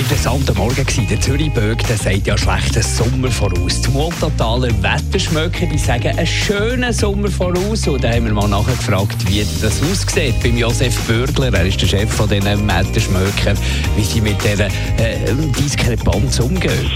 Interessanter 0.00 0.54
Morgen 0.54 0.86
gewesen. 0.86 1.06
Der 1.10 1.20
Zürich-Böck, 1.20 1.82
sagt 1.82 2.26
ja 2.26 2.38
schlechten 2.38 2.82
Sommer 2.82 3.30
voraus. 3.30 3.82
Die 3.82 3.90
Multataler 3.90 4.70
Wetterschmöcke, 4.82 5.66
die 5.66 5.76
sagen 5.76 6.16
einen 6.16 6.26
schönen 6.26 6.90
Sommer 6.90 7.28
voraus. 7.28 7.86
Und 7.86 8.02
da 8.02 8.10
haben 8.10 8.24
wir 8.24 8.32
mal 8.32 8.48
nachgefragt, 8.48 9.28
wie 9.28 9.44
das 9.60 9.82
aussieht. 9.82 10.42
Beim 10.42 10.56
Josef 10.56 10.98
Bürgler, 11.06 11.52
er 11.52 11.66
ist 11.66 11.82
der 11.82 11.86
Chef 11.86 12.10
von 12.10 12.30
diesen 12.30 12.66
Wetterschmöckern, 12.66 13.58
wie 13.96 14.02
sie 14.02 14.22
mit 14.22 14.42
dieser 14.42 14.68
äh, 14.68 15.34
Diskrepanz 15.58 16.40
umgehen. 16.40 16.90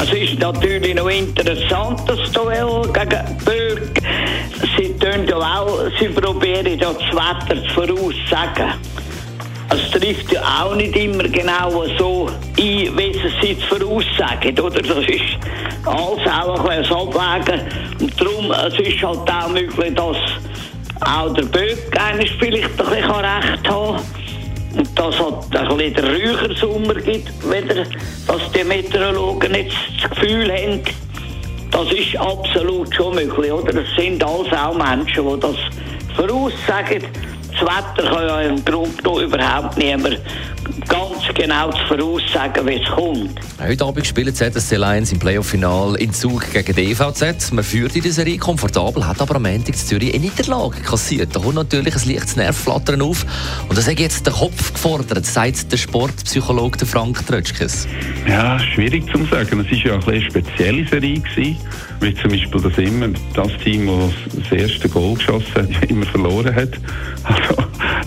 Es 0.00 0.12
ist 0.12 0.38
natürlich 0.38 0.94
noch 0.94 1.08
interessant, 1.08 2.00
das 2.06 2.30
Duell 2.30 2.82
gegen 2.92 3.38
Bürg. 3.44 4.00
Sie 4.76 4.94
ja 5.28 5.36
auch, 5.36 5.80
sie 5.98 6.08
probieren 6.08 6.78
das 6.78 6.96
Wetter 6.96 7.60
voraussagen. 7.74 8.74
Es 9.74 9.90
trifft 9.90 10.30
ja 10.32 10.40
auch 10.62 10.76
nicht 10.76 10.94
immer 10.94 11.24
genau 11.24 11.84
so 11.98 12.28
ein, 12.28 12.56
wie 12.56 13.12
sie 13.12 13.20
es 13.26 13.48
jetzt 13.48 13.64
voraussagen, 13.64 14.56
oder? 14.60 14.80
Das 14.80 15.04
ist 15.08 15.20
alles 15.84 16.30
auch 16.30 16.70
ein 16.70 16.78
bisschen 16.78 16.96
Abwägen. 16.96 17.60
Und 18.00 18.20
darum, 18.20 18.52
es 18.52 18.78
ist 18.78 19.02
halt 19.02 19.28
auch 19.28 19.48
möglich, 19.48 19.94
dass 19.96 20.16
auch 21.00 21.34
der 21.34 21.42
Böck 21.42 22.00
eines 22.00 22.30
vielleicht 22.38 22.70
ein 22.70 22.76
bisschen 22.76 23.10
recht 23.10 23.68
haben 23.68 24.00
und 24.76 24.98
dass 24.98 25.14
es 25.16 25.20
ein 25.20 25.76
bisschen 25.76 25.94
den 25.94 26.04
ruhiger 26.04 26.54
Sommer 26.54 26.94
gibt, 26.94 27.50
weder, 27.50 27.84
dass 28.28 28.52
die 28.54 28.62
Meteorologen 28.62 29.54
jetzt 29.54 29.76
das 30.00 30.10
Gefühl 30.10 30.52
haben, 30.52 30.82
das 31.72 31.92
ist 31.92 32.16
absolut 32.16 32.94
schon 32.94 33.16
möglich, 33.16 33.50
oder? 33.50 33.82
Es 33.82 33.88
sind 33.96 34.22
alles 34.22 34.52
auch 34.52 34.74
Menschen, 34.76 35.28
die 35.28 35.40
das 35.40 35.56
voraussagen. 36.14 37.33
Das 37.60 37.62
Wetter 37.62 38.10
kann 38.10 38.28
ja 38.28 38.40
im 38.40 38.64
Grunde 38.64 39.22
überhaupt 39.22 39.76
niemand. 39.76 40.18
Ganz 40.88 41.13
genau 41.32 41.70
zu 41.70 41.78
voraussagen, 41.86 42.66
wie 42.66 42.82
es 42.82 42.88
kommt. 42.90 43.40
Heute 43.60 43.84
Abend 43.84 44.06
spielen 44.06 44.34
ZSC 44.34 44.76
Lions 44.76 45.12
im 45.12 45.18
Playoff-Final 45.18 45.94
in 45.96 46.12
Zug 46.12 46.50
gegen 46.52 46.74
die 46.74 46.92
EVZ. 46.92 47.52
Man 47.52 47.64
führt 47.64 47.96
in 47.96 48.02
der 48.02 48.12
Serie 48.12 48.36
komfortabel, 48.36 49.06
hat 49.06 49.20
aber 49.20 49.36
am 49.36 49.44
Ende 49.44 49.68
in 49.68 49.74
Zürich 49.74 50.12
eine 50.12 50.24
Niederlage 50.24 50.80
kassiert. 50.80 51.34
Da 51.34 51.40
kommt 51.40 51.54
natürlich 51.54 51.94
ein 51.94 52.08
leichtes 52.08 52.36
Nervflattern 52.36 53.00
auf. 53.02 53.24
Und 53.68 53.78
das 53.78 53.88
hat 53.88 53.98
jetzt 53.98 54.26
den 54.26 54.34
Kopf 54.34 54.72
gefordert, 54.72 55.24
sagt 55.24 55.70
der 55.72 55.76
Sportpsychologe 55.76 56.84
Frank 56.84 57.26
Trötschkes. 57.26 57.88
Ja, 58.28 58.58
schwierig 58.58 59.10
zu 59.10 59.24
sagen. 59.24 59.60
Es 59.60 59.84
war 59.84 59.98
ja 59.98 60.06
eine 60.06 60.22
spezielle 60.22 60.86
Serie. 60.86 61.20
Gewesen, 61.20 61.56
wie 62.00 62.14
zum 62.14 62.30
Beispiel 62.30 62.60
das 62.60 62.78
immer 62.78 63.08
das 63.34 63.56
Team, 63.62 63.86
das 63.86 64.42
das 64.50 64.52
erste 64.52 64.88
Goal 64.88 65.14
geschossen 65.14 65.54
hat, 65.54 65.84
immer 65.90 66.06
verloren 66.06 66.54
hat. 66.54 66.70
Also, 67.22 67.63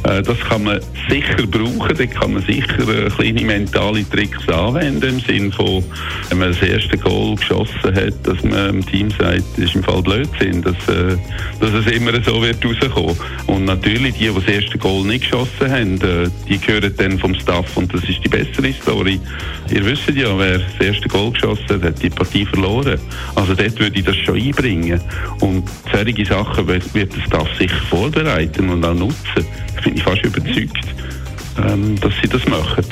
das 0.07 0.39
kann 0.39 0.63
man 0.63 0.79
sicher 1.09 1.45
brauchen. 1.47 1.95
Da 1.97 2.05
kann 2.05 2.33
man 2.33 2.43
sicher 2.43 2.87
äh, 2.87 3.09
kleine 3.09 3.41
mentale 3.41 4.07
Tricks 4.09 4.47
anwenden. 4.47 5.09
Im 5.09 5.19
Sinne 5.19 5.51
von, 5.51 5.83
wenn 6.29 6.39
man 6.39 6.53
das 6.53 6.61
erste 6.61 6.97
Goal 6.97 7.35
geschossen 7.35 7.93
hat, 7.93 8.13
dass 8.23 8.41
man 8.43 8.67
dem 8.67 8.85
Team 8.85 9.09
sagt, 9.11 9.43
das 9.55 9.65
ist 9.65 9.75
im 9.75 9.83
Fall 9.83 10.01
Blödsinn, 10.01 10.61
dass, 10.61 10.75
äh, 10.87 11.17
dass 11.59 11.73
es 11.73 11.87
immer 11.91 12.11
so 12.23 12.41
wird 12.41 12.63
rauskommen. 12.63 13.17
Und 13.47 13.65
natürlich, 13.65 14.15
die, 14.15 14.29
die 14.29 14.33
das 14.33 14.45
erste 14.45 14.77
Goal 14.77 15.03
nicht 15.03 15.29
geschossen 15.29 15.69
haben, 15.69 15.95
äh, 16.01 16.29
die 16.47 16.57
gehören 16.57 16.93
dann 16.97 17.19
vom 17.19 17.35
Staff 17.35 17.75
und 17.75 17.93
das 17.93 18.03
ist 18.03 18.23
die 18.23 18.29
bessere 18.29 18.73
Story. 18.81 19.19
Ihr 19.69 19.85
wisst 19.85 20.09
ja, 20.15 20.37
wer 20.37 20.59
das 20.59 20.79
erste 20.79 21.09
Goal 21.09 21.31
geschossen 21.31 21.69
hat, 21.69 21.83
hat 21.83 22.01
die 22.01 22.09
Partie 22.09 22.45
verloren. 22.45 22.97
Also 23.35 23.53
dort 23.53 23.77
würde 23.79 23.99
ich 23.99 24.05
das 24.05 24.15
schon 24.15 24.37
einbringen. 24.37 25.01
Und 25.41 25.63
solche 25.91 26.25
Sachen 26.25 26.67
wird 26.67 26.85
der 26.95 27.21
Staff 27.25 27.49
sicher 27.57 27.81
vorbereiten 27.89 28.69
und 28.69 28.85
auch 28.85 28.93
nutzen. 28.93 29.45
Bin 29.87 29.95
ich 29.95 30.03
fast 30.03 30.21
überzeugt 30.21 30.85
ähm, 31.65 31.99
dass 31.99 32.13
sie 32.21 32.27
das 32.27 32.45
machen. 32.47 32.85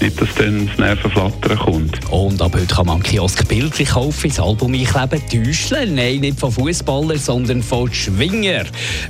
Nicht, 0.00 0.20
dass 0.20 0.34
dann 0.34 0.66
das 0.66 0.78
Nervenflattern 0.78 1.58
kommt. 1.58 2.10
Und 2.10 2.40
ab 2.42 2.52
heute 2.54 2.74
kann 2.74 2.86
man 2.86 3.02
Kiosk 3.02 3.46
bildlich 3.48 3.90
kaufen, 3.90 4.28
das 4.28 4.40
Album 4.40 4.74
einkleben, 4.74 5.22
Täuscheln. 5.30 5.94
Nein, 5.94 6.20
nicht 6.20 6.38
von 6.38 6.50
Fußballern, 6.52 7.18
sondern 7.18 7.62
von 7.62 7.92
Schwinger. 7.92 8.64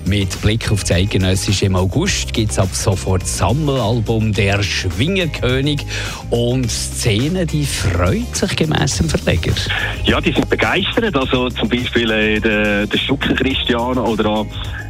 Mit 0.04 0.40
Blick 0.42 0.70
auf 0.70 0.82
das 0.82 0.92
Eidgenössische 0.92 1.66
im 1.66 1.76
August 1.76 2.32
gibt 2.32 2.52
es 2.52 2.58
ab 2.58 2.68
sofort 2.72 3.22
das 3.22 3.38
Sammelalbum 3.38 4.32
«Der 4.32 4.62
Schwingerkönig». 4.62 5.84
Und 6.30 6.64
die 6.64 6.68
Szene, 6.68 7.46
die 7.46 7.64
freut 7.64 8.34
sich 8.36 8.56
gemäss 8.56 8.98
dem 8.98 9.08
Verleger. 9.08 9.52
Ja, 10.04 10.20
die 10.20 10.32
sind 10.32 10.48
begeistert. 10.48 11.16
Also 11.16 11.48
zum 11.50 11.68
Beispiel 11.68 12.10
äh, 12.10 12.40
der, 12.40 12.86
der 12.86 12.98
Stucker 12.98 13.34
Christian 13.34 13.98
oder 13.98 14.26
auch 14.26 14.46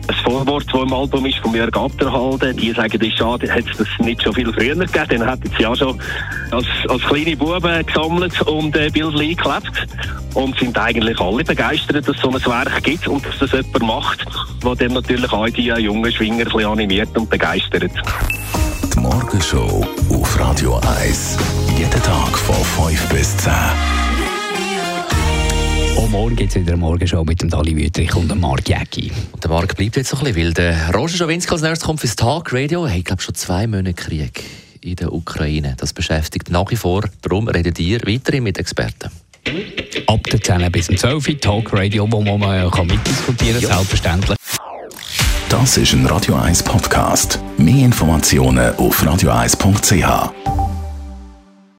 ein 0.08 0.14
Vorwort, 0.24 0.66
das 0.72 0.82
im 0.82 0.92
Album 0.92 1.26
ist, 1.26 1.38
von 1.38 1.54
Jörg 1.54 1.76
Atterhalden. 1.76 2.56
Die 2.56 2.72
sagen, 2.72 2.98
es 3.00 3.14
schade, 3.14 3.48
hätte 3.52 3.70
es 3.70 3.78
das 3.78 3.88
nicht 4.00 4.22
schon 4.22 4.32
viel 4.32 4.52
früher 4.52 4.74
gegeben. 4.74 5.08
Dann 5.08 5.28
hätten 5.28 5.50
sie 5.56 5.62
ja 5.62 5.76
schon 5.76 6.00
als, 6.50 6.66
als 6.88 7.02
kleine 7.02 7.36
Buben 7.36 7.86
gesammelt 7.86 8.40
und 8.42 8.76
äh, 8.76 8.90
Bilder 8.90 9.18
eingeklebt. 9.18 9.86
Und 10.34 10.58
sind 10.58 10.78
eigentlich 10.78 11.18
alle 11.20 11.42
begeistert, 11.42 12.06
dass 12.06 12.16
es 12.16 12.22
so 12.22 12.28
ein 12.28 12.44
Werk 12.44 12.82
gibt 12.82 13.08
und 13.08 13.24
dass 13.24 13.38
das 13.38 13.52
jemand 13.52 13.82
macht, 13.82 14.26
der 14.62 14.74
dann 14.76 14.92
natürlich 14.92 15.32
auch 15.32 15.48
die 15.48 15.62
jungen 15.62 16.12
Schwinger 16.12 16.54
ein 16.54 16.64
animiert 16.64 17.16
und 17.16 17.28
begeistert. 17.28 17.90
Die 18.94 19.00
Morgenshow 19.00 19.86
auf 20.10 20.38
Radio 20.38 20.80
1. 21.00 21.38
Jeden 21.76 22.02
Tag 22.02 22.38
von 22.38 22.86
5 22.86 23.08
bis 23.08 23.36
10. 23.38 23.52
Und 26.08 26.12
morgen 26.12 26.36
gibt 26.36 26.48
es 26.48 26.56
wieder 26.56 26.72
eine 26.72 26.80
Morgenshow 26.80 27.22
mit 27.22 27.42
dem 27.42 27.50
Dali 27.50 27.76
Wüterich 27.76 28.14
und 28.14 28.30
dem 28.30 28.40
Marc 28.40 28.66
Jäcki. 28.66 29.12
Und 29.30 29.44
der 29.44 29.50
Marc 29.50 29.76
bleibt 29.76 29.94
jetzt 29.94 30.08
so 30.08 30.16
ein 30.16 30.24
bisschen, 30.24 30.42
weil 30.42 30.54
der 30.54 30.94
Roger 30.94 31.18
Schawinski 31.18 31.52
als 31.52 31.60
nächstes 31.60 31.84
kommt 31.84 32.00
fürs 32.00 32.16
Tag 32.16 32.50
Radio. 32.50 32.86
Er 32.86 32.96
hat, 32.96 33.04
glaube 33.04 33.20
schon 33.20 33.34
zwei 33.34 33.66
Monate 33.66 33.92
Krieg 33.92 34.42
in 34.80 34.96
der 34.96 35.12
Ukraine. 35.12 35.74
Das 35.76 35.92
beschäftigt 35.92 36.50
nach 36.50 36.70
wie 36.70 36.76
vor. 36.76 37.04
Darum 37.20 37.46
redet 37.48 37.78
ihr 37.78 38.00
weiterhin 38.06 38.42
mit 38.42 38.56
Experten. 38.56 39.10
Ab 40.06 40.24
der 40.32 40.40
10 40.40 40.72
bis 40.72 40.86
zum 40.86 40.96
12 40.96 41.28
Uhr 41.28 41.40
Talk 41.40 41.74
Radio, 41.74 42.10
wo 42.10 42.22
man 42.22 42.40
ja 42.40 42.70
kann 42.70 42.86
mitdiskutieren 42.86 43.60
kann, 43.60 43.76
selbstverständlich. 43.76 44.38
Das 45.50 45.76
ist 45.76 45.92
ein 45.92 46.06
Radio 46.06 46.36
1 46.36 46.62
Podcast. 46.62 47.38
Mehr 47.58 47.84
Informationen 47.84 48.74
auf 48.76 49.02
radio1.ch. 49.02 50.67